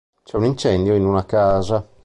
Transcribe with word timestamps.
C'è 0.23 0.35
un 0.37 0.45
incendio 0.45 0.95
in 0.95 1.05
una 1.05 1.27
casa. 1.27 1.87